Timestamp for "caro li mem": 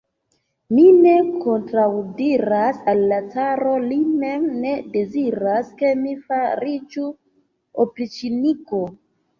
3.35-4.49